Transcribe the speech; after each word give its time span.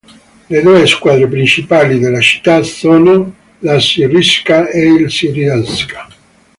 Le 0.49 0.61
due 0.63 0.87
squadre 0.87 1.27
principali 1.27 1.99
della 1.99 2.21
città 2.21 2.63
sono 2.63 3.35
l'Assyriska 3.59 4.67
e 4.67 4.85
il 4.93 5.11
Syrianska. 5.11 6.07